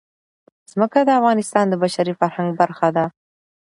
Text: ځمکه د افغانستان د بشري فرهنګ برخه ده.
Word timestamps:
ځمکه 0.71 0.99
د 1.05 1.09
افغانستان 1.19 1.65
د 1.69 1.73
بشري 1.83 2.13
فرهنګ 2.19 2.49
برخه 2.61 2.87
ده. 2.95 3.05